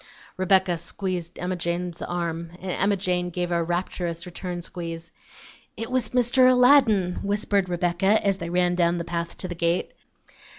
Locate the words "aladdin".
6.49-7.19